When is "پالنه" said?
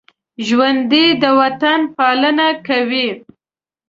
1.95-2.47